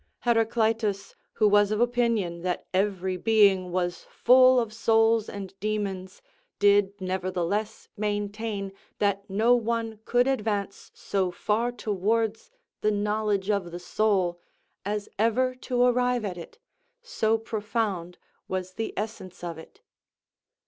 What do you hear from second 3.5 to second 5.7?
was full of souls and